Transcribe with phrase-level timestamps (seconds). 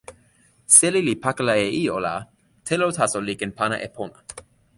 [0.75, 2.15] seli li pakala e ijo, la
[2.67, 4.19] telo taso li ken pana e pona.